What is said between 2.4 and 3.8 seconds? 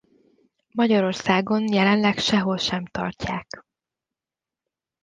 sem tartják.